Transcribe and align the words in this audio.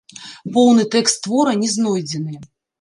Поўны 0.55 0.85
тэкст 0.95 1.23
твора 1.27 1.55
не 1.63 1.71
знойдзены. 1.77 2.45